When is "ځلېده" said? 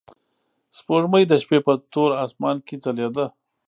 2.83-3.25